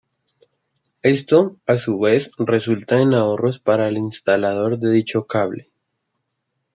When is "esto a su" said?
1.03-1.99